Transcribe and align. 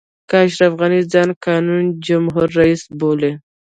که 0.29 0.35
اشرف 0.45 0.73
غني 0.79 1.01
ځان 1.13 1.29
قانوني 1.43 1.89
جمهور 2.07 2.47
رئیس 2.59 2.83
بولي. 2.99 3.31